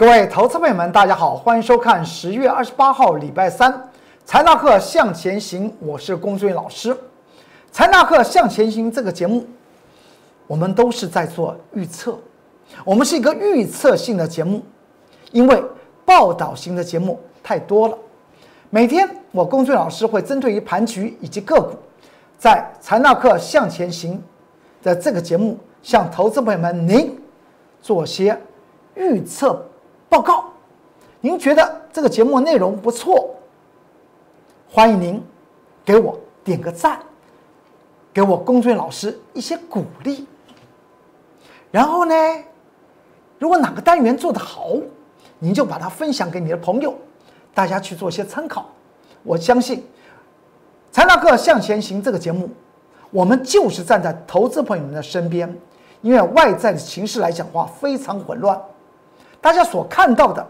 [0.00, 3.90] 各位投资朋友们，大家好，欢迎收看十月二十八号礼拜三
[4.24, 6.96] 财纳克向前行，我是龚俊老师。
[7.70, 9.46] 财纳克向前行这个节目，
[10.46, 12.18] 我们都是在做预测，
[12.82, 14.62] 我们是一个预测性的节目，
[15.32, 15.62] 因为
[16.06, 17.98] 报道型的节目太多了。
[18.70, 21.76] 每天我龚俊老师会针对于盘局以及个股，
[22.38, 24.22] 在财纳克向前行
[24.82, 27.20] 的这个节目，向投资朋友们您
[27.82, 28.34] 做些
[28.94, 29.62] 预测。
[30.10, 30.46] 报告，
[31.20, 33.32] 您觉得这个节目内容不错，
[34.68, 35.24] 欢迎您
[35.84, 36.98] 给我点个赞，
[38.12, 40.26] 给我龚俊老师一些鼓励。
[41.70, 42.14] 然后呢，
[43.38, 44.72] 如果哪个单元做得好，
[45.38, 46.92] 您就把它分享给你的朋友，
[47.54, 48.66] 大家去做一些参考。
[49.22, 49.78] 我相信
[50.90, 52.50] 《财纳克向前行》这个节目，
[53.12, 55.56] 我们就是站在投资朋友们的身边，
[56.02, 58.60] 因为外在的形势来讲话非常混乱。
[59.40, 60.46] 大家所看到的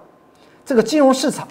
[0.64, 1.46] 这个金融市场，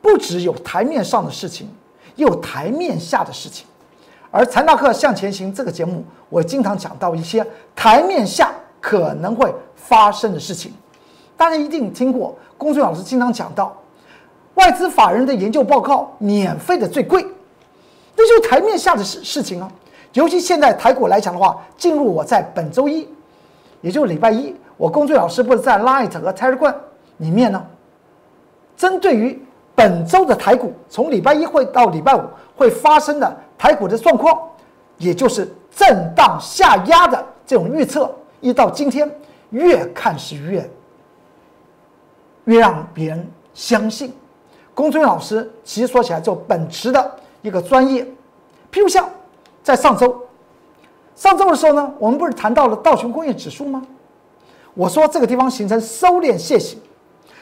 [0.00, 1.68] 不只有台面上的事情，
[2.16, 3.66] 也有台面下的事情。
[4.30, 10.72] 而财纳克向前行这个节目，我经常讲到一些台面下可能会发生的事情。
[11.36, 13.74] 大家一定听过，龚俊老师经常讲到，
[14.54, 17.24] 外资法人的研究报告免费的最贵，
[18.16, 19.70] 那就是台面下的事事情啊。
[20.14, 23.08] 尤其现在台股来讲的话，进入我在本周一，
[23.80, 24.54] 也就是礼拜一。
[24.78, 26.74] 我龚俊老师不是在 Light 和 Telegram
[27.18, 27.62] 里面呢，
[28.76, 29.38] 针对于
[29.74, 32.22] 本周的台股，从礼拜一会到礼拜五
[32.56, 34.40] 会发生的台股的状况，
[34.96, 39.10] 也就是震荡下压的这种预测，一到今天
[39.50, 40.70] 越看是越
[42.44, 44.14] 越让别人相信。
[44.74, 48.04] 龚俊老师其实说起来就本职的一个专业，
[48.72, 49.08] 譬如像
[49.60, 50.24] 在上周，
[51.16, 53.82] 上周的时候呢，我们不是谈到了道琼工业指数吗？
[54.78, 56.78] 我说这个地方形成收敛楔形，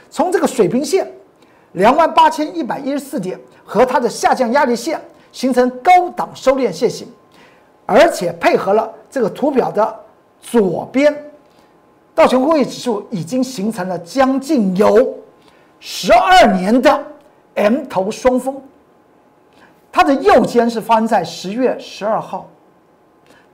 [0.08, 1.06] 从这个水平线
[1.72, 4.98] 两万八千一百一十四点和它的下降压力线
[5.32, 7.06] 形成高档收敛楔形，
[7.84, 10.00] 而且配合了这个图表的
[10.40, 11.14] 左边，
[12.14, 15.14] 道琼工业指数已经形成了将近有
[15.78, 17.04] 十二年的
[17.56, 18.58] M 头双峰，
[19.92, 22.48] 它的右肩是发生在十月十二号，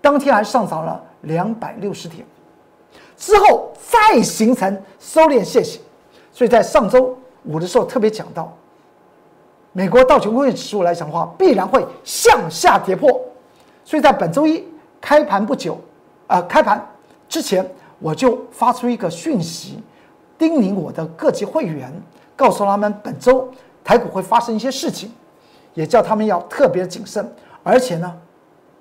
[0.00, 2.25] 当天还上涨了两百六十点。
[3.22, 5.81] 之后再形成收敛楔形，
[6.33, 8.53] 所以在上周五的时候特别讲到，
[9.71, 13.09] 美国道琼工业指数来讲的话，必然会向下跌破。
[13.84, 14.66] 所以在本周一
[15.00, 15.78] 开盘不久，
[16.27, 16.84] 啊，开盘
[17.28, 17.65] 之前
[18.00, 19.81] 我就发出一个讯息，
[20.37, 21.93] 叮咛我的各级会员，
[22.34, 23.49] 告诉他们本周
[23.84, 25.12] 台股会发生一些事情，
[25.75, 27.32] 也叫他们要特别谨慎。
[27.62, 28.12] 而且呢，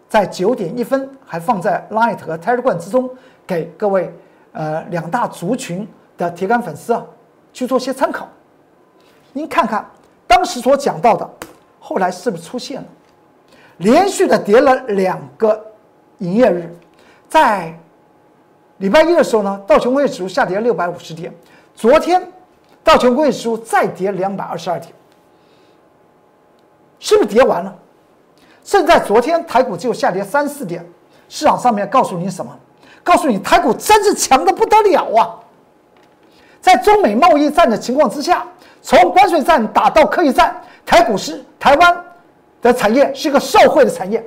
[0.09, 3.07] 在九点一分还放在 Light 和 Telegram 之中
[3.46, 4.12] 给各位。
[4.53, 7.03] 呃，两大族群的铁杆粉丝啊，
[7.53, 8.28] 去做些参考。
[9.34, 9.89] 您看看
[10.28, 11.29] 当时所讲到的，
[11.79, 12.88] 后来是不是出现了
[13.78, 15.66] 连续的跌了两个
[16.17, 16.69] 营业日？
[17.29, 17.73] 在
[18.78, 21.33] 礼拜一的时候呢，道琼工业指数下跌六百五十点。
[21.73, 22.22] 昨天
[22.83, 24.94] 道琼工业指数再跌两百二十二点，
[27.00, 27.73] 是不是跌完了？
[28.63, 30.85] 甚至在昨天台股只有下跌三四点，
[31.29, 32.51] 市场上面告诉您什么？
[33.03, 35.39] 告诉你，台股真是强的不得了啊！
[36.62, 38.45] 在中美贸易战的情况之下，
[38.81, 42.06] 从关税战打到科技战，台股是台湾
[42.62, 44.23] 的产业是个受惠的产业。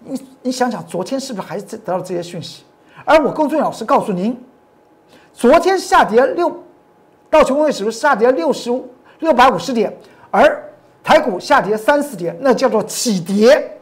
[0.00, 2.64] 你你想想，昨天是不是还是得到这些讯息？
[3.04, 4.38] 而我龚俊老师告诉您，
[5.32, 6.54] 昨天下跌六，
[7.30, 8.86] 道琼工业指数下跌六十五
[9.20, 9.96] 六百五十点，
[10.30, 10.62] 而
[11.02, 13.78] 台股下跌三十点，那叫做起跌，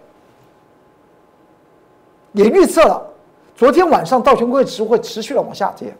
[2.32, 3.02] 也预测了。
[3.56, 5.96] 昨天晚上道琼工业指数会持续的往下跌，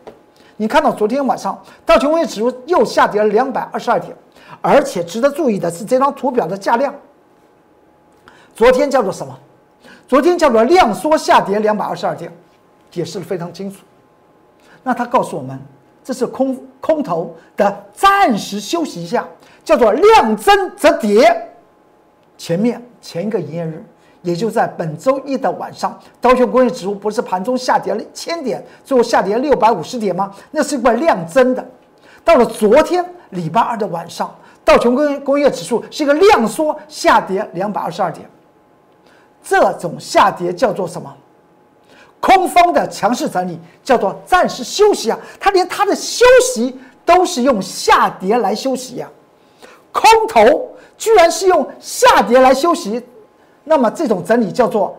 [0.57, 4.15] 你看到昨天晚上道琼工业指数又下跌了两百二十二点，
[4.61, 6.93] 而且值得注意的是这张图表的价量，
[8.55, 9.35] 昨天叫做什么？
[10.07, 12.31] 昨天叫做量缩下跌两百二十二点，
[12.91, 13.79] 解释的非常清楚。
[14.83, 15.59] 那他告诉我们，
[16.03, 19.27] 这是空空头的暂时休息一下，
[19.63, 21.49] 叫做量增则跌。
[22.37, 23.83] 前面前一个营业日。
[24.21, 30.33] 也就在本周一的晚上，道琼工业指数不是盘中下跌了千点，最后下跌六百五十点吗？
[30.51, 31.65] 那是一个量增的。
[32.23, 34.35] 到了昨天礼拜二的晚上，
[34.65, 38.29] 道琼工工业指数是一个量缩下跌两百二十二点。
[39.41, 41.15] 这种下跌叫做什么？
[42.19, 45.17] 空方的强势整理叫做暂时休息啊！
[45.39, 49.07] 它连它的休息都是用下跌来休息呀！
[49.93, 53.01] 空头居然是用下跌来休息。
[53.69, 54.95] 那么这种整理叫做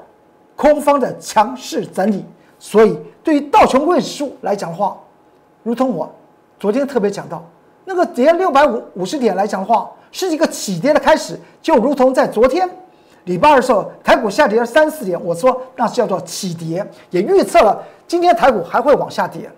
[0.54, 2.22] 空方的强势整理，
[2.58, 4.96] 所以对于道琼工业指数来讲的话，
[5.62, 6.10] 如同我
[6.60, 7.42] 昨天特别讲到，
[7.86, 12.68] 那个跌六百五五十点来讲的话，是一个起跌的开始，就如同在昨天
[13.24, 19.50] 礼拜二的时候，台股下跌了三四点，我说那是叫做起跌，也预测了今天台股还会往下跌，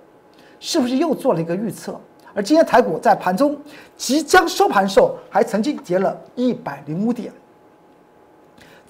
[0.61, 1.99] 是不是又做了一个预测？
[2.33, 3.57] 而今天台股在盘中
[3.97, 7.33] 即将收盘时候，还曾经跌了一百零五点，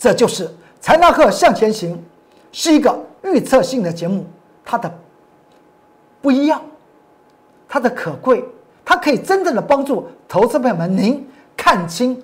[0.01, 0.51] 这就是
[0.81, 2.03] 财纳克向前行，
[2.53, 4.25] 是一个预测性的节目，
[4.65, 4.91] 它的
[6.23, 6.63] 不一样，
[7.69, 8.43] 它的可贵。
[8.83, 12.21] 它可以真正的帮助投资朋友们，您看清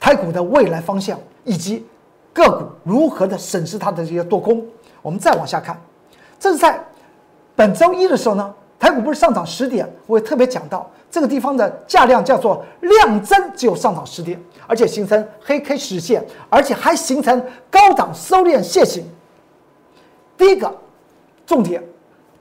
[0.00, 1.86] 台股的未来方向，以及
[2.32, 4.66] 个股如何的审视它的这些多空。
[5.02, 5.80] 我们再往下看，
[6.36, 6.84] 这是在
[7.54, 19.04] 本周一的时候呢，台股不是上涨十点，我也特别讲到这个地方的价量叫做量增，只有上涨十点，而且形成黑 K 实线，而且还形成高档收敛线形。
[20.36, 20.72] 第一个
[21.46, 21.82] 重点，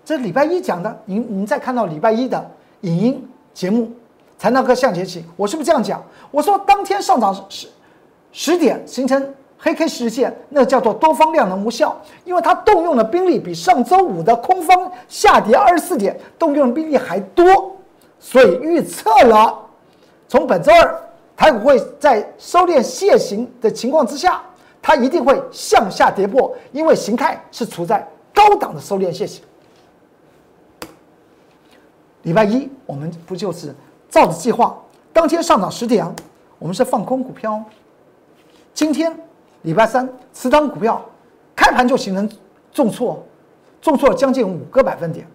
[0.04, 2.52] 这礼拜一讲的，您您再看到礼拜一的。
[2.82, 3.92] 影音节目
[4.38, 6.04] 才能够向前行，我是不是这样讲？
[6.30, 7.68] 我说当天上涨十
[8.32, 17.76] 十点形成黑 K 实线，那叫做多方量能无效，因为它动用的兵力比上周五的空方下跌二十四点动用的兵力还多，
[18.20, 19.58] 所以预测了
[20.28, 21.02] 从本周二
[21.36, 24.42] 台股会在收敛楔形的情况之下，
[24.82, 29.44] 它一定会向下跌破，因为形态是处在高档的收敛楔形。
[32.24, 33.76] 礼拜一我们不就是
[34.10, 36.06] 照着计划，当天上涨十点，
[36.58, 37.64] 我们是放空股票。
[38.74, 39.16] 今天
[39.62, 41.04] 礼拜三，持仓股票
[41.56, 42.30] 开盘就形成
[42.72, 43.24] 重挫，
[43.82, 45.28] 重挫将近五个百分点。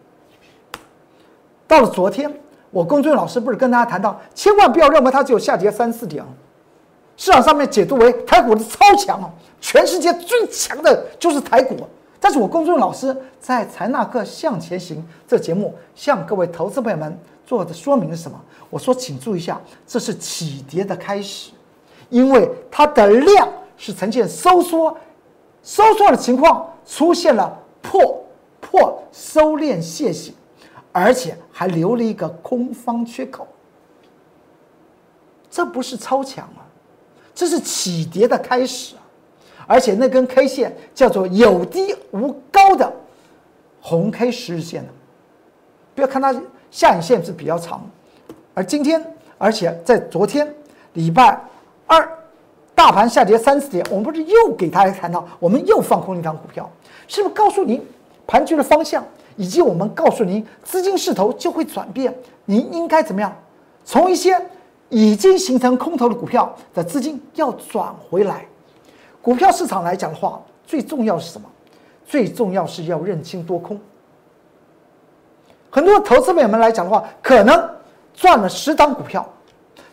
[1.68, 2.32] 到了昨天，
[2.70, 6.24] 我龚俊老师不是跟大家谈到，千万不要认为它只有下跌三四点，
[7.16, 9.30] 市场上面解读为台股的超强哦，
[9.60, 11.76] 全世界最强的就是台股。
[12.20, 18.38] 但是我公众老师在财纳克向前行这节目向各位投资朋友们做的说明是什么？
[18.68, 21.50] 我说，请注意一下，这是起跌的开始，
[22.08, 24.96] 因为它的量是呈现收缩，
[25.62, 28.22] 收缩的情况出现了破
[28.60, 30.34] 破收敛楔形，
[30.92, 33.46] 而且还留了一个空方缺口，
[35.50, 36.64] 这不是超强啊，
[37.34, 39.04] 这是起跌的开始啊。
[39.66, 42.90] 而且那根 K 线叫做有低无高的
[43.78, 44.88] 红 K 十日线的，
[45.94, 46.34] 不要看它
[46.70, 47.84] 下影线是比较长，
[48.54, 49.04] 而今天，
[49.36, 50.50] 而且在昨天
[50.94, 51.38] 礼拜
[51.86, 52.18] 二
[52.74, 56.70] 大盘下跌三四点，我们不是又给大家谈到，我们又放空一张股票，
[57.06, 57.86] 是不是告诉您
[58.26, 59.04] 盘局的方向，
[59.40, 62.14] 以及我们告诉您资金势头就会转变，
[62.44, 63.34] 您应该怎么样？
[63.86, 64.38] 从一些
[64.90, 68.44] 已经形成空头的股票的资金要转回来。
[69.22, 71.48] 股票市场来讲的话，最重要是什么？
[72.06, 73.80] 最重要是要认清多空。
[75.70, 77.70] 很多投资朋友们来讲的话，可能
[78.12, 79.26] 赚了十档股票，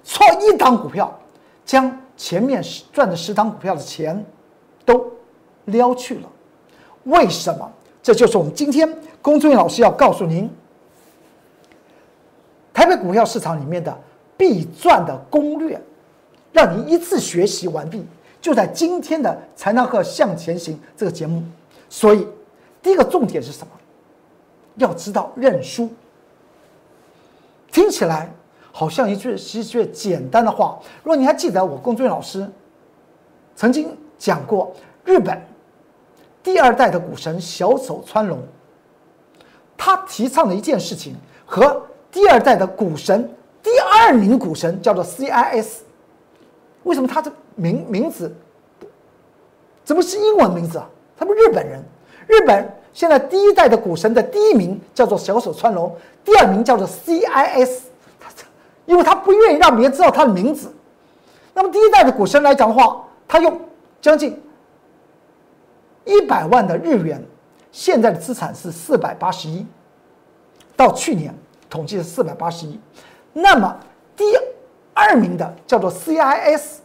[0.04, 1.18] 错一档股票，
[1.66, 2.62] 将前面
[2.92, 4.26] 赚的十档股票的钱
[4.84, 5.10] 都
[5.64, 6.30] 撩去了。
[7.06, 7.72] 为什么？
[8.08, 8.90] 这就是我们今天
[9.22, 10.50] 龚俊老师要告诉您，
[12.74, 13.94] 台北股票市场里面的
[14.38, 15.78] 必赚的攻略，
[16.54, 18.06] 让您一次学习完毕。
[18.40, 21.44] 就在今天的财纳克向前行这个节目，
[21.90, 22.26] 所以
[22.82, 23.74] 第一个重点是什么？
[24.76, 25.90] 要知道认输。
[27.74, 28.32] 听起来
[28.72, 30.80] 好像一句是一句简单的话。
[31.04, 32.50] 如果你还记得我龚俊老师
[33.54, 34.74] 曾经讲过，
[35.04, 35.38] 日本
[36.48, 38.40] 第二代的股神小手川龙，
[39.76, 41.14] 他提倡的一件事情
[41.46, 43.30] 和第二代的股神
[43.62, 45.80] 第二名股神叫做 CIS，
[46.84, 47.30] 为什么他这？
[47.56, 48.34] 名名字
[49.84, 50.88] 怎么是英文名字啊？
[51.18, 51.84] 他们日本人，
[52.28, 57.80] 日本现在第一代的股神的第一名叫做小手川龙，第二名叫做 CIS，
[58.22, 58.30] 他
[58.86, 60.74] 因为他不愿意让别人知道他的名字。
[61.54, 63.60] 那么第一代的股神来讲的话，他用
[64.00, 64.42] 将近
[66.08, 67.24] 一百万的日元，
[67.72, 69.64] 现在的资产是四百八十一，
[70.76, 71.32] 到去年
[71.70, 72.80] 统计是四百八十一。
[73.34, 73.78] 那么
[74.16, 74.24] 第
[74.96, 76.78] 二名的叫做 CIS。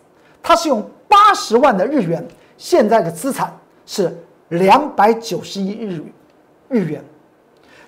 [0.45, 2.27] 他是用八十万的日元，
[2.59, 4.13] 现在的资产是
[4.49, 6.03] 两百九十亿日
[6.69, 7.01] 日元。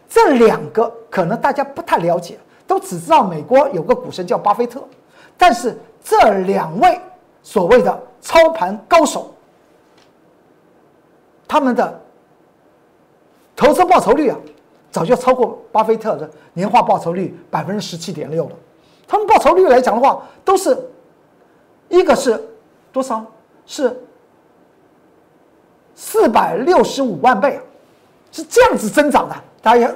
[0.09, 4.81] 这两个可能大家不太了解，都只知道美国有个股神叫巴菲特，
[5.37, 7.00] 但是这两位
[7.43, 9.34] 所谓的操盘高手，
[11.55, 12.01] 他们的
[13.55, 14.37] 投资报酬率啊，
[14.91, 18.57] 早就超过巴菲特的年化报酬率百分之十七点六了。
[19.07, 20.77] 他们报酬率来讲的话，都是。
[21.89, 22.45] 一个是
[22.91, 23.25] 多少？
[23.67, 23.97] 是
[25.95, 27.61] 四百六十五万倍，
[28.33, 29.37] 是这样子增长的。
[29.63, 29.89] 大家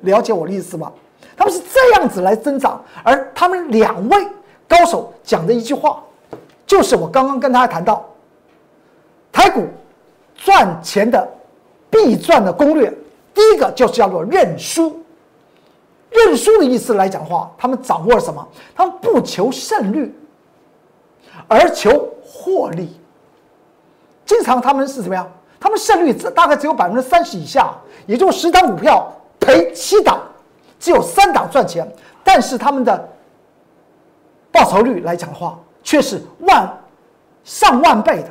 [0.00, 0.92] 了解我的意思吗？
[1.36, 2.84] 他们是这样子来增长。
[3.04, 4.26] 而他们两位
[4.66, 6.02] 高手讲的一句话，
[6.66, 8.04] 就是我刚刚跟大家谈到，
[9.30, 9.68] 台股
[10.36, 11.28] 赚钱的
[11.90, 12.92] 必赚的攻略，
[13.34, 15.02] 第一个就是叫做认输。
[16.10, 18.46] 认输的意思来讲的话，他们掌握了什么？
[18.74, 20.14] 他们不求胜率，
[21.48, 22.98] 而求获利。
[24.24, 25.30] 经常他们是怎么样？
[25.58, 27.74] 他们胜率只大概只有百分之三十以下，
[28.06, 30.20] 也就十档股票赔七档，
[30.78, 31.86] 只有三档赚钱。
[32.22, 33.08] 但是他们的
[34.50, 36.68] 报酬率来讲的话，却是万
[37.44, 38.30] 上万倍的。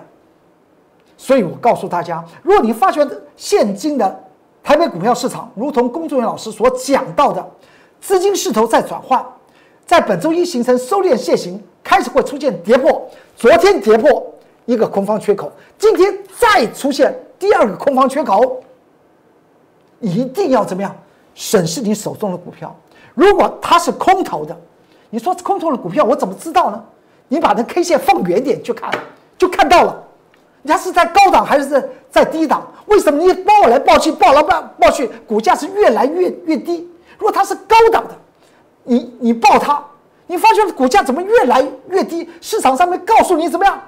[1.17, 4.23] 所以我告诉大家，如果你发觉现今的
[4.63, 7.45] 台北股票市场，如同工作人员老师所讲到的，
[7.99, 9.25] 资金势头在转换，
[9.85, 13.09] 在本周一形成收敛线型，开始会出现跌破。
[13.35, 14.25] 昨天跌破。
[14.67, 18.63] 一个空方缺口，今天再出现第二个空方缺口，
[19.99, 20.91] 一定要怎么样
[21.35, 22.75] 审视你手中的股票？
[23.13, 24.57] 如果它是空头的，
[25.11, 26.83] 你说空头的股票我怎么知道呢？
[27.27, 28.89] 你把那 K 线放远点去看，
[29.37, 30.03] 就看到了，
[30.67, 32.65] 它是在高档还是在在低档？
[32.87, 36.89] 为什么你报来报去，报来报报去，股价是越来越越低？
[37.17, 38.15] 如果它是高档的，
[38.83, 39.83] 你你报它，
[40.27, 42.29] 你发现股价怎么越来越低？
[42.41, 43.81] 市场上面告诉你怎么样？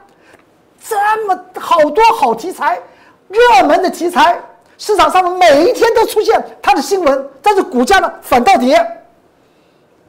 [0.87, 0.95] 这
[1.27, 2.79] 么好多好题材，
[3.27, 4.39] 热门的题材，
[4.77, 8.79] 市场上面每一天都出现它的新闻，但是股价呢反倒跌，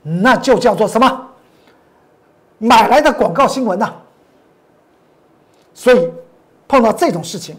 [0.03, 1.27] 那就叫做什么？
[2.59, 3.93] 买来的广告新闻呐。
[5.75, 6.11] 所以
[6.69, 7.57] 碰到这种事情，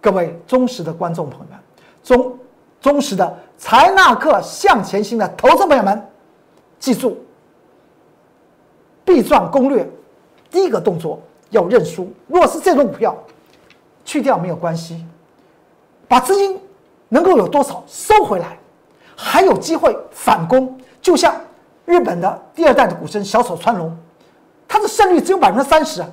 [0.00, 1.58] 各位忠实的观众朋友们，
[2.02, 2.38] 忠
[2.80, 6.04] 忠实的财纳克向前行的投资朋友们，
[6.80, 7.22] 记住，
[9.04, 9.88] 必赚攻略，
[10.50, 11.20] 第一个动作。
[11.50, 12.12] 要认输。
[12.26, 13.16] 如果是这种股票，
[14.04, 15.06] 去掉没有关系，
[16.08, 16.58] 把资金
[17.08, 18.58] 能够有多少收回来，
[19.14, 20.76] 还有机会反攻。
[21.00, 21.32] 就像
[21.84, 23.96] 日本的第二代的股神小丑川龙，
[24.66, 26.04] 他的胜率只有百分之三十，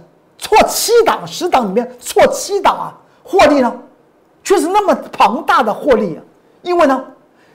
[0.42, 3.72] 错七档十档里面错七档啊，获利呢
[4.44, 6.24] 却是那么庞大的获利啊！
[6.64, 7.06] 因为呢，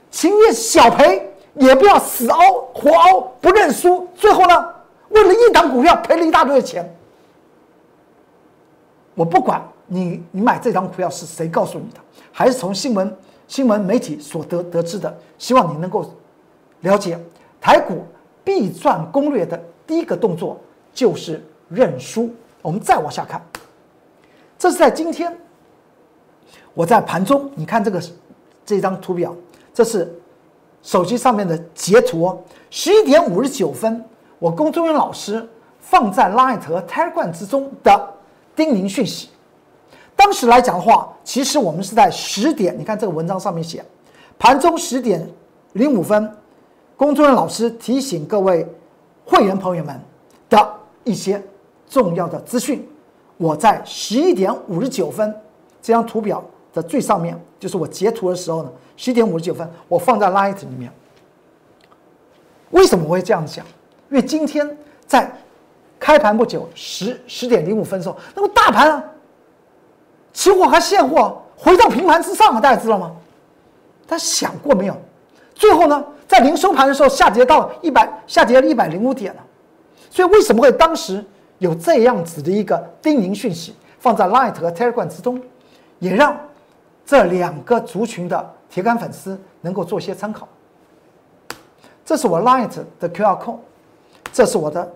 [0.08, 2.38] 情愿小赔也不要死熬
[2.72, 4.68] 活熬不认输，最后呢，
[5.08, 6.88] 为了一档股票赔了一大堆的钱。
[9.16, 11.98] 我不管你，你买这张股票是谁告诉你的，
[12.30, 13.16] 还是从新闻
[13.48, 15.12] 新闻媒体所得得知的？
[15.38, 16.08] 希望你能够
[16.82, 17.18] 了解
[17.60, 18.06] 台股
[18.44, 20.56] 必赚攻略的第一个动作
[20.94, 22.32] 就是认输。
[22.66, 23.40] 我们再往下看，
[24.58, 25.32] 这是在今天
[26.74, 28.02] 我在盘中，你看这个
[28.64, 29.32] 这张图表，
[29.72, 30.12] 这是
[30.82, 32.36] 手机上面的截图。
[32.68, 34.04] 十一点五十九分，
[34.40, 38.14] 我龚中元老师放在 Light 和 Telegram 之中的。
[38.56, 39.28] 叮咛讯息，
[40.16, 42.76] 当时来讲的话，其实我们是在十点。
[42.76, 43.84] 你看这个文章上面写，
[44.40, 45.24] 盘中十点
[45.74, 46.28] 零五分，
[46.96, 48.66] 工作人员老师提醒各位
[49.24, 50.00] 会员朋友们
[50.48, 51.40] 的一些
[51.88, 52.86] 重要的资讯。
[53.36, 55.34] 我在十一点五十九分
[55.82, 60.92] 这张图表的最上面，就是我截图的时候呢，十一点五十九分，我放在 Light 里面。
[62.70, 63.64] 为什么我会这样讲？
[64.10, 64.76] 因为今天
[65.06, 65.30] 在。
[65.98, 69.02] 开盘不久，十十点零五分的时候，那么大盘啊，
[70.30, 73.16] 期货和现货回到平盘之上了，大家知道吗？
[74.06, 74.96] 他想过没有？
[75.54, 79.42] 最后呢，在临收盘的时候下跌到一百，下跌了一百零五点了。
[80.10, 81.24] 所以为什么会当时
[81.58, 85.40] 有这样子的一个叮咛讯息放在 Light 和 Telegram 之中，
[85.98, 86.36] 也让
[87.04, 90.46] 这两个族群的铁杆粉丝能够做些参考。
[92.04, 93.58] 这是我 Light 的 QR code，
[94.32, 94.92] 这是我的。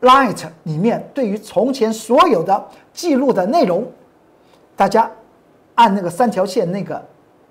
[0.00, 3.84] Light 里面对于从前所有的记录的内容，
[4.76, 5.10] 大家
[5.74, 7.04] 按那个三条线那个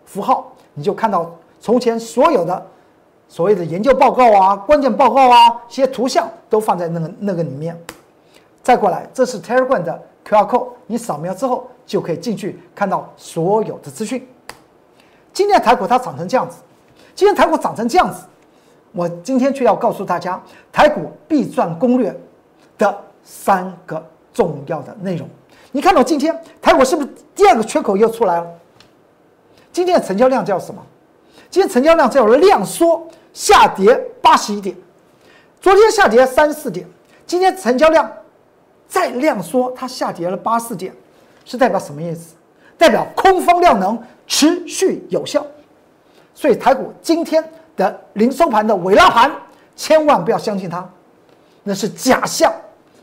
[0.06, 2.66] 符号，你就看到从前所有的
[3.30, 7.80] 所谓的研究报告啊、关键报告啊、些图像都放在那个那个里面。
[8.64, 14.28] 再过来，这是 Telegram 的 QR code，你扫描之后就可以进去看到所有的资讯。
[15.34, 16.58] 今天台股它涨成这样子，
[17.16, 18.24] 今天台股涨成这样子，
[18.92, 20.42] 我今天却要告诉大家，
[20.72, 22.18] 台股必赚攻略。
[22.78, 25.28] 的三个重要的内容，
[25.72, 28.48] 你看到今天台股是不是第二个缺口又出来了？
[29.72, 30.80] 今天的成交量叫什么？
[31.50, 33.08] 今天成交量叫量缩
[33.38, 34.76] 下跌八十一点，
[35.62, 36.88] 昨天下跌三四点，
[37.28, 38.12] 今天成交量
[38.88, 40.92] 再量缩，它下跌了八四点，
[41.46, 42.34] 是代表什么意思？
[42.80, 45.46] 代表空方量能持续有效，
[46.34, 49.32] 所以台股今天的零收盘的尾拉盘，
[49.76, 50.90] 千万不要相信它，
[51.62, 52.52] 那是假象。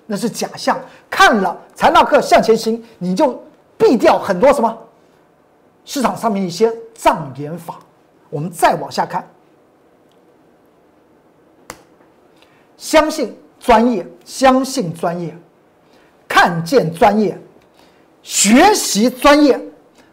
[0.06, 3.40] 那是假象，看了财纳克向前行，你就
[3.78, 4.76] 避掉很多什么
[5.84, 7.78] 市场上面一些障眼法。
[8.30, 9.24] 我们再往下看，
[12.84, 15.34] 相信专业，相信专业，
[16.28, 17.34] 看见专业，
[18.22, 19.58] 学习专业，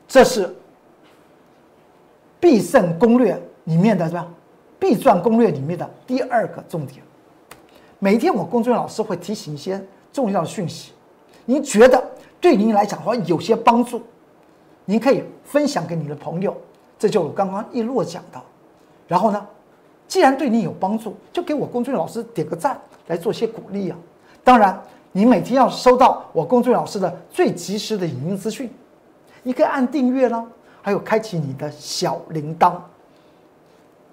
[0.07, 0.55] 这是
[2.39, 4.25] 必胜攻略里面的什么？
[4.79, 7.03] 必赚攻略里面的第二个重点。
[7.99, 10.93] 每天我工作老师会提醒一些重要的讯息，
[11.43, 12.01] 您觉得
[12.39, 14.01] 对您来讲的话有些帮助，
[14.85, 16.55] 您可以分享给你的朋友。
[16.97, 18.41] 这就我刚刚一路讲的。
[19.09, 19.45] 然后呢，
[20.11, 22.77] 既然对你有帮助，就给我工作人员老师点个赞，
[23.07, 23.97] 来做些鼓励啊。
[24.43, 24.77] 当然，
[25.13, 28.69] 你每天要收到我工作人员老师的最及时的影音资讯，
[29.41, 30.45] 你可以按订阅啦，
[30.81, 32.73] 还有开启你的小铃铛。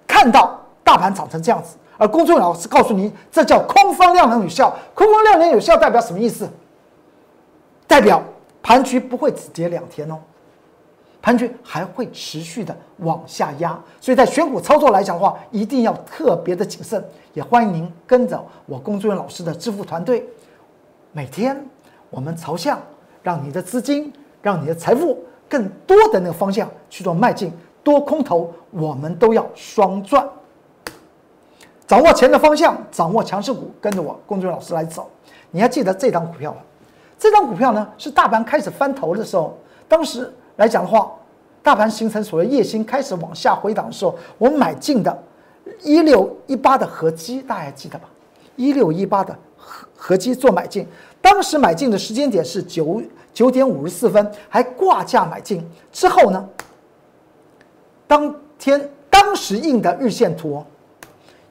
[0.07, 4.73] 看到大盘涨成这样子，而公众老师告诉你，这叫空方量能有效。
[4.93, 6.49] 空方量能有效代表什么意思？
[7.85, 8.23] 代表
[8.63, 10.17] 盘局不会只跌两天哦，
[11.21, 13.79] 盘局还会持续的往下压。
[13.99, 17.03] 所以在选股操作来讲的话，一定要特别的谨慎。
[17.33, 20.25] 也欢迎您跟着我工作人员老师的致富团队，
[21.11, 21.63] 每天
[22.09, 22.79] 我们朝向
[23.21, 24.11] 让你的资金、
[24.41, 27.51] 让你的财富更多的那个方向去做迈进。
[27.83, 30.27] 多空头，我们都要双赚。
[31.87, 35.09] 掌握钱的方向，掌握强势股，跟着我工作人员老师来走。
[35.49, 36.59] 你还记得这张股票吗？
[37.17, 39.57] 这张股票呢，是大盘开始翻头的时候，
[39.87, 41.09] 当时来讲的话，
[41.63, 45.23] 大盘形成所谓夜星开始往下回档的时候，我买进的，
[45.81, 48.09] 一六一八的合基，大家还记得吧？
[48.57, 50.85] 一六一八的合合基做买进，
[51.21, 53.01] 当时买进的时间点是九
[53.33, 56.45] 九点五十四分，还挂价买进之后呢？
[58.05, 60.61] 当天当时印的日线图，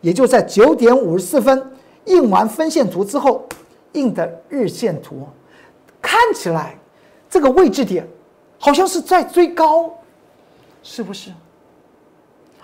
[0.03, 1.71] 也就在九点五十四分
[2.05, 3.43] 印完分线图之后，
[3.93, 5.27] 印的日线图，
[6.03, 6.77] 看起来
[7.31, 8.07] 这个位置点
[8.59, 9.91] 好像是在追高，
[10.83, 11.31] 是不是？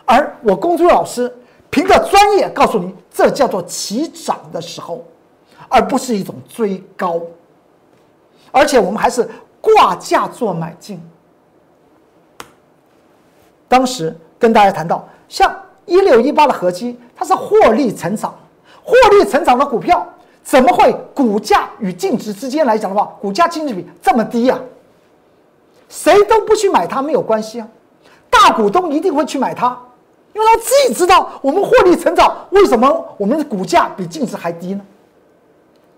[0.04, 1.34] 而我公孙老师
[1.70, 5.02] 凭着专业告诉你，这叫做起涨的时候，
[5.68, 7.20] 而不是一种追高，
[8.50, 9.28] 而且我们还是
[9.60, 11.00] 挂价做买进。
[13.66, 15.54] 当时跟大家谈到，像
[15.86, 18.34] 一六一八的合基，它是获利成长，
[18.82, 20.06] 获利成长的股票，
[20.42, 24.58] 怎么会股价与净值之间来讲的话，股价净值比这么低呀？
[25.94, 27.68] 谁都不去买它没有关系啊，
[28.28, 29.78] 大股东一定会去买它，
[30.32, 34.84] 因为他自己知道我们获利成长，为什么我们的股价比净值还低呢？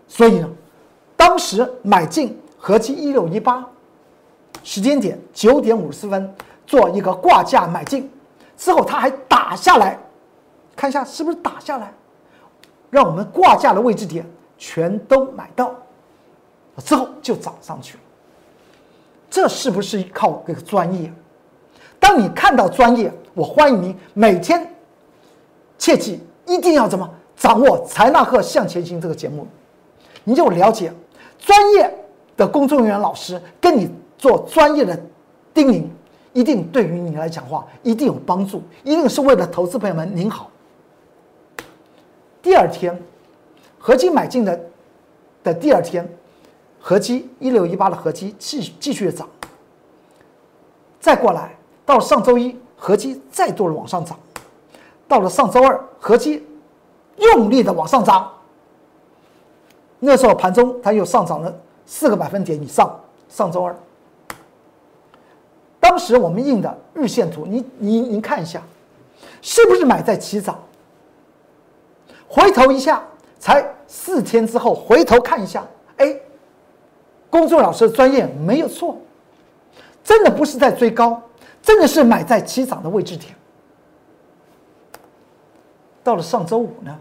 [0.06, 0.48] 所以呢，
[1.16, 3.64] 当时买进合计一六一八，
[4.62, 6.34] 时间点九点五十四分。
[6.66, 8.10] 做一个挂价买进，
[8.56, 9.96] 之后它还打下来，
[10.74, 11.94] 看一下是不是打下来，
[12.90, 14.28] 让我们挂价的位置点
[14.58, 15.72] 全都买到，
[16.84, 18.00] 之后就涨上去了。
[19.36, 21.12] 这是不是靠这个专业？
[22.00, 24.66] 当你看到专业，我欢迎你每天，
[25.76, 29.46] 切记一定要怎么掌握财纳克向前行这个节目，
[30.24, 30.90] 你就了解
[31.38, 31.94] 专业
[32.34, 34.98] 的工作人员老师跟你做专业的
[35.52, 35.84] 叮咛。
[36.32, 40.50] 一定对于你来讲话一定有帮助，一定是为了投资朋友们您好。
[42.40, 42.98] 第二天，
[43.78, 44.58] 合金买进的
[45.44, 46.08] 的第二天，
[46.88, 49.28] 合金一六一八的合金继继续涨，
[51.00, 51.52] 再过来
[51.84, 54.16] 到上周一，合金再度的往上涨，
[55.08, 56.46] 到了上周二，合金
[57.16, 58.32] 用力的往上涨，
[59.98, 61.52] 那时候盘中它又上涨了
[61.86, 62.96] 四个百分点以上，
[63.28, 63.74] 上周二。
[65.80, 68.62] 当时我们印的日线图，你你您看一下，
[69.42, 70.56] 是不是买在起涨？
[72.28, 73.02] 回头一下，
[73.40, 76.16] 才四天之后回头看一下，哎，
[77.30, 78.98] 公众老师的专业没有错，
[80.04, 81.20] 真的不是在追高，
[81.62, 83.34] 真的是买在起涨的位置点。
[86.02, 86.96] 到了上周五呢，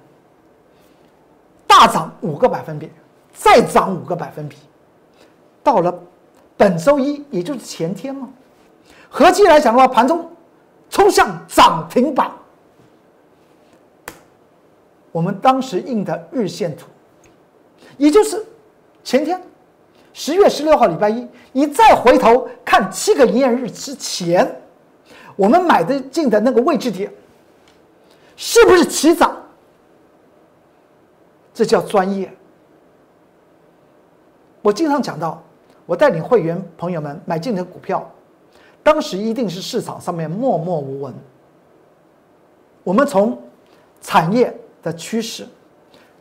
[1.67, 2.89] 大涨五个百分比，
[3.33, 4.57] 再涨五个百分比，
[5.63, 5.93] 到了
[6.57, 8.27] 本周一，也就是前天嘛。
[9.09, 10.29] 合计来讲的话，盘中
[10.89, 12.31] 冲向涨停板。
[15.11, 16.87] 我们当时印的日线图，
[17.97, 18.43] 也就是
[19.03, 19.41] 前天
[20.17, 24.61] 十月十六号礼拜一，你再回头看七个营业日之前，
[25.35, 27.11] 我们买的进的那个位置点，
[28.37, 29.35] 是不是起涨？
[31.53, 32.33] 这叫专业。
[34.61, 35.43] 我经常讲到，
[35.85, 38.09] 我带领会员朋友们买进的股票。
[38.81, 41.13] 当时一定是市场上面默默无闻。
[42.85, 43.37] 我们从
[43.99, 45.45] 产业的趋势、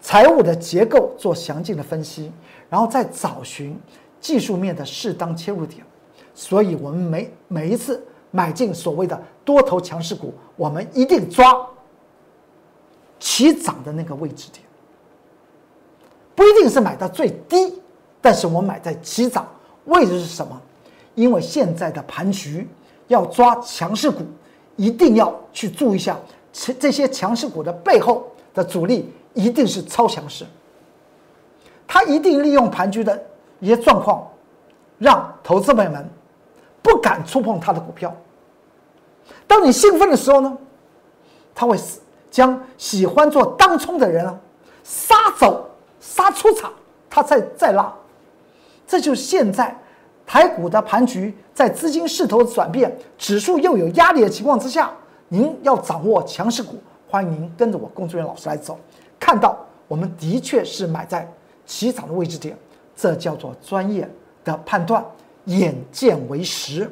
[0.00, 2.32] 财务的结构做详尽的分析，
[2.74, 3.78] 然后再找寻
[4.20, 5.86] 技术面的适当切入点。
[6.34, 11.64] 所以，我们每每一次买进所谓的多头强势股，我们一定抓
[13.20, 14.60] 起涨的那个位置点。
[16.34, 17.80] 不一定是买到最低，
[18.20, 19.46] 但是我买在起涨，
[19.84, 20.60] 位置是什么？
[21.14, 22.66] 因为现在的盘局
[23.06, 24.24] 要抓强势股，
[24.74, 26.18] 一定要去注意一下，
[26.52, 30.44] 这这些强势股的背后的主力一定是超强势，
[31.94, 33.24] 他一定利用盘局的
[33.60, 34.28] 一些状况，
[34.98, 36.04] 让投资朋友们
[36.82, 38.12] 不敢触碰他的股票。
[39.46, 40.58] 当你兴奋的时候呢，
[41.54, 41.78] 他会
[42.32, 44.36] 将喜欢做当冲的人啊
[44.82, 45.70] 杀走。
[46.00, 46.72] 杀出场，
[47.08, 47.94] 他再再拉，
[48.88, 49.74] 这就是现在
[50.26, 54.90] 台股的盘局在资金势头转变、指数又有压力的情况之下，
[55.28, 56.76] 您要掌握强势股，
[57.08, 58.76] 欢迎您跟着我龚志远老师来走。
[59.18, 61.26] 看到我们的确是买在
[61.66, 62.56] 起涨的位置点，
[62.94, 64.08] 这叫做专业
[64.44, 65.04] 的判断，
[65.44, 66.90] 眼见为实。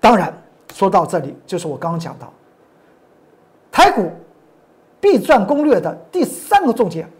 [0.00, 0.36] 当然，
[0.74, 2.32] 说到这里，就是我刚刚讲到
[3.70, 4.10] 台股。
[5.02, 7.10] 必赚攻略的第三个重点，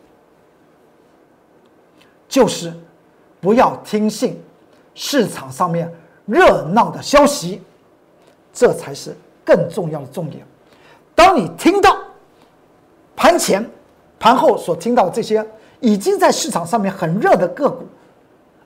[2.28, 2.72] 就是
[3.40, 4.40] 不要听信
[4.94, 5.92] 市场上面
[6.24, 7.60] 热闹的消息，
[8.52, 10.46] 这才是更重要的重点。
[11.12, 11.98] 当你听到
[13.16, 13.68] 盘前、
[14.22, 15.44] 盘后所听到这些
[15.80, 17.84] 已经在市场上面很热的个股，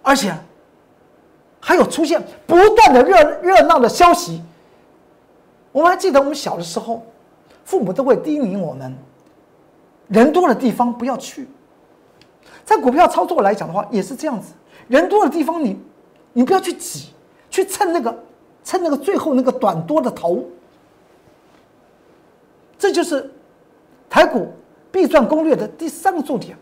[0.03, 0.31] 而且
[1.59, 4.43] 还有出现不断的热热闹的消息，
[5.73, 7.03] 我们还记得我们小的时候。
[7.65, 8.95] 父母都会叮咛我们：
[10.07, 11.49] 人多的地方不要去。
[12.65, 14.53] 在股票操作来讲的话，也是这样子。
[14.87, 15.77] 人多的地方，你
[16.33, 17.09] 你不要去挤，
[17.51, 18.17] 去蹭那个
[18.63, 20.45] 蹭那个最后那个短多的头。
[22.79, 23.29] 这就是
[24.09, 24.53] 台股
[24.97, 26.57] 必赚攻略的第三个重点：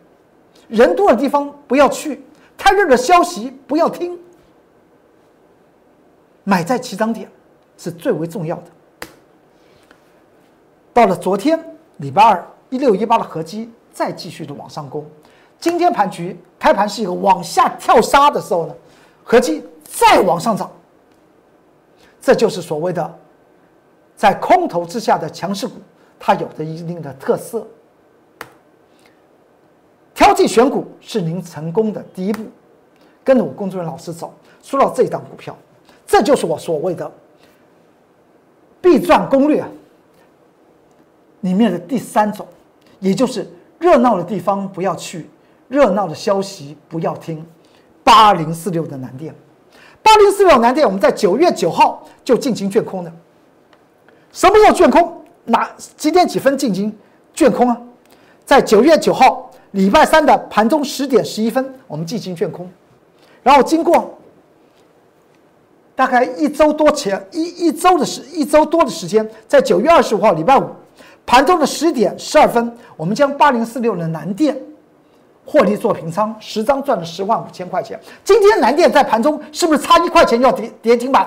[0.67, 2.21] 人多的地方不要去，
[2.59, 4.19] 太热的消息不要听。
[6.43, 7.31] 买在起涨点
[7.79, 9.09] 是最为重要的。
[10.93, 11.65] 到了昨天
[11.99, 15.07] 礼拜二一六一八的合击再继续的往上攻，
[15.61, 18.75] 今天盘局开盘是一个往下跳杀的时候呢，
[19.23, 20.69] 合击再往上涨，
[22.21, 23.19] 这就是所谓的
[24.17, 25.75] 在空头之下的强势股，
[26.19, 27.65] 它有着一定的特色。
[30.15, 32.45] 挑剔选股是您成功的第一步，
[33.25, 35.57] 跟着我工作人员老师走，说到这一档股票，
[36.07, 37.11] 这就是我所谓的
[38.81, 39.65] 必赚攻略。
[41.41, 42.47] 里面的第三种，
[43.01, 43.47] 也就是
[43.79, 45.29] 热闹的地方不要去，
[45.69, 47.45] 热闹的消息不要听。
[48.03, 49.35] 八零四六的南电，
[50.03, 53.13] 八零四六南电，我们在九月九号就进行卷空的。
[54.33, 55.23] 什么时候卷空？
[55.45, 56.97] 哪几点几分进行
[57.35, 57.79] 卷空啊？
[58.47, 62.71] 在九月九号礼拜三的盘中十点十一分，我们进行卷空。
[63.43, 64.17] 然后经过
[65.97, 70.65] 大概一周多前一一周的时一周多的时间，在九月二十五号礼拜五。
[71.27, 74.57] 盘中的十点十二分，我们将八零四六的南电
[75.45, 77.99] 获利做平仓，十张赚了十万五千块钱。
[78.23, 81.27] 今天南电在盘中是不是差一块钱要跌跌停板？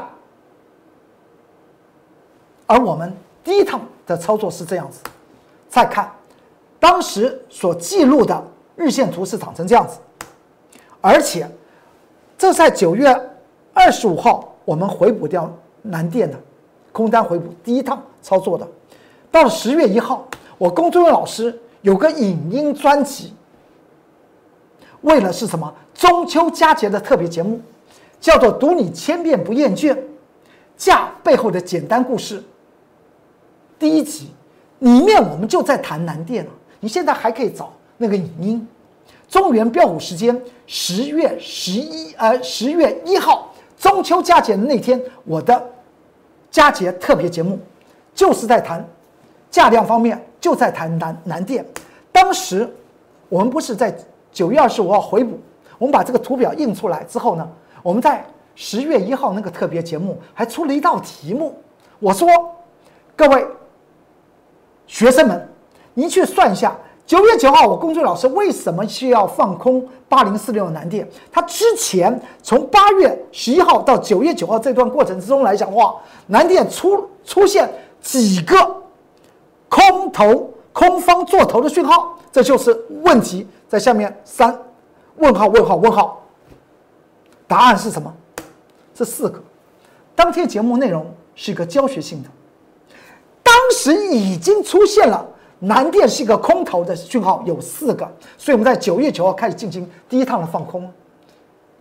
[2.66, 3.12] 而我们
[3.44, 5.02] 第一趟的操作是这样子，
[5.68, 6.10] 再看
[6.80, 8.44] 当时所记录的
[8.76, 9.98] 日线图是长成这样子，
[11.02, 11.50] 而且
[12.38, 13.08] 这在九月
[13.74, 16.40] 二十五号我们回补掉南电的
[16.92, 18.68] 空单回补第一趟操作的。
[19.32, 23.34] 到了十月一号，我龚忠伟老师有个影音专辑，
[25.02, 25.74] 为了是什么？
[25.94, 27.60] 中秋佳节的特别节目，
[28.20, 29.94] 叫做《读你千遍不厌倦》，
[30.78, 32.44] 价背后的简单故事。
[33.80, 34.32] 第一集
[34.80, 38.68] 里面我们就在谈南电了，你现在还可以找那个影音。
[39.28, 45.62] 中原标股时间十月十一呃十月一号中秋佳节的那天，我的
[46.50, 47.60] 佳节特别节目
[48.14, 48.86] 就是在谈。
[49.50, 51.66] 价量方面就在谈南南电，
[52.12, 52.70] 当时
[53.30, 53.96] 我们不是在
[54.30, 55.40] 九月二十五号回补，
[55.80, 57.50] 我们把这个图表印出来之后呢，
[57.82, 58.24] 我们在
[58.56, 61.58] 十月一号那个特别节目还出了一道题目，
[61.98, 62.28] 我说
[63.16, 63.48] 各位
[64.86, 65.50] 学生们，
[65.98, 71.10] 您去算一下九月九号我工作老师为什么需要放空八零四六南电？
[71.32, 75.96] 他之前从八月十一号到九月九号这段过程之中来讲的话，
[76.28, 77.68] 南电出出现
[78.00, 78.56] 几个。
[79.70, 83.46] 空头空方做头的讯号，这就是问题。
[83.68, 84.58] 在下面三
[85.18, 86.24] 问号问号问号，
[87.48, 88.14] 答案是什么？
[88.94, 89.42] 这四个。
[90.16, 91.06] 当天节目内容
[91.36, 92.30] 是一个教学性的，
[93.44, 95.26] 当时已经出现了
[95.60, 100.92] 南电是一个空头的讯号，有四个，所以我们在九月九号开始进行第一趟的放空。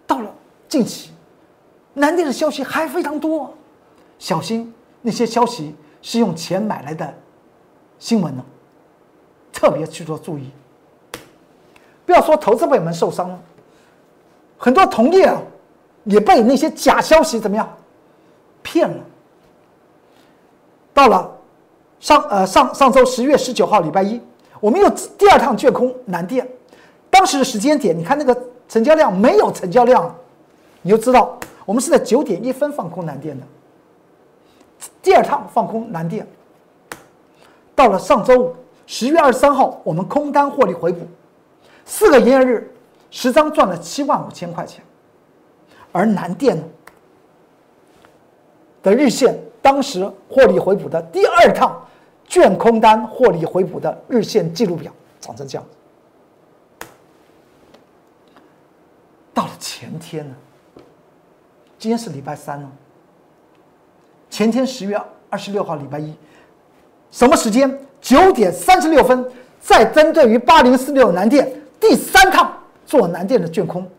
[0.07, 0.31] 到了
[0.69, 1.11] 近期，
[1.95, 3.53] 南电的消息还非常多，
[4.19, 7.15] 小心那些消息是用钱买来的。
[7.99, 8.45] 新闻呢？
[9.53, 10.51] 特别去做注意。
[12.05, 13.39] 不要说投资朋友们受伤了，
[14.57, 15.43] 很多同业啊
[16.05, 17.69] 也被那些假消息怎么样
[18.63, 19.05] 骗了。
[20.95, 21.36] 到了
[22.07, 24.21] 上呃上上周十月十九号礼拜一，
[24.61, 24.89] 我们又
[25.19, 26.49] 第二趟卷空南电，
[27.11, 28.33] 当时的时间点，你看那个
[28.69, 30.15] 成交量没有成交量，
[30.83, 33.45] 你就知道我们是在九点一分放空南电的。
[35.03, 36.25] 第二趟放空南电，
[37.75, 41.05] 到了上周五十月二十三号，我们空单获利回补。
[41.85, 42.73] 四个营业日，
[43.11, 44.81] 十张赚了七万五千块钱，
[45.91, 46.63] 而南电呢
[48.81, 51.83] 的日线当时获利回补的第二趟
[52.37, 55.67] 券空单获利回补的日线记录表长成这样。
[59.33, 60.35] 到了前天呢，
[61.79, 62.71] 今天是礼拜三呢，
[64.29, 66.15] 前天十月二十六号礼拜一，
[67.11, 67.81] 什么时间？
[68.03, 69.27] 九点三十六分，
[69.59, 71.51] 再针对于八零四六南电。
[71.81, 73.91] 第三趟做南电的卷空，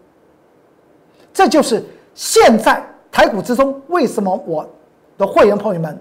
[1.33, 4.69] 这就是现在台股之中为什么我
[5.17, 5.99] 的会员朋友们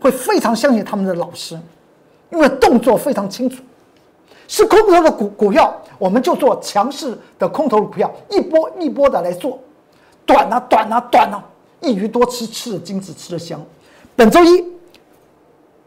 [0.00, 1.58] 会非常相信他们的老师，
[2.30, 3.62] 因为动作非常清楚，
[4.46, 9.58] 是空头的股股票，我们就做强势的空头股票，一波一波的来做，
[10.24, 11.44] 短啊短啊短啊，
[11.80, 13.60] 一鱼多吃，吃的精致，吃的香。
[14.14, 14.64] 本周一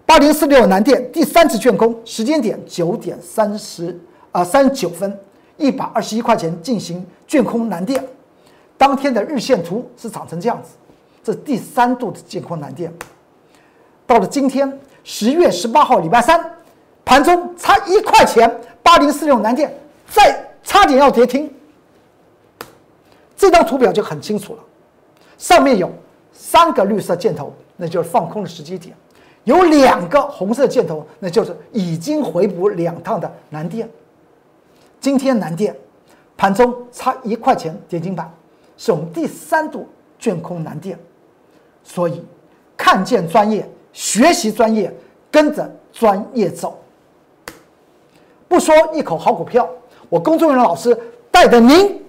[0.05, 3.99] 八零四六南电第三次卷空，时间点九点三十。
[4.33, 5.19] 啊，三十九分，
[5.57, 8.01] 一百二十一块钱进行卷空南电，
[8.77, 10.69] 当天的日线图是长成这样子，
[11.21, 12.89] 这第三度的建空南电。
[14.11, 16.37] 到了今天十月十八号礼拜三，
[17.05, 19.73] 盘中差一块钱，八零四六南电
[20.05, 21.49] 再差点要跌停。
[23.37, 24.59] 这张图表就很清楚了，
[25.37, 25.89] 上面有
[26.33, 28.93] 三个绿色箭头，那就是放空的时机点；
[29.45, 33.89] 有两个红色箭头，那就是已经回补两趟的南电。
[34.99, 35.73] 今天南电
[36.35, 38.29] 盘中差一块钱跌停板，
[38.75, 39.87] 是我们第三度
[40.19, 40.99] 卷空南电，
[41.81, 42.21] 所以
[42.75, 44.93] 看见专业，学习专业，
[45.29, 46.79] 跟着专业走。
[48.47, 49.67] 不说一口好股票，
[50.09, 50.97] 我工作人员老师
[51.29, 52.03] 带着您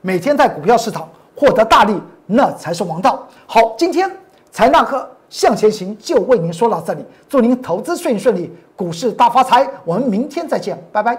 [0.00, 3.26] 每天在股票市场获得大利，那才是王道。
[3.46, 4.10] 好，今天
[4.52, 9.68] 财纳课向前行就为您说到这里，祝您投资顺顺利，股市大发财。
[9.84, 11.14] 我们明天再见，拜拜。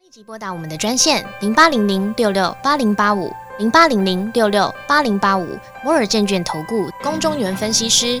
[0.00, 5.46] 立即拨打我们的专线零八零零六六八零八五零八零零六六八零八五
[5.84, 8.20] 摩尔证券投顾公中原分析师。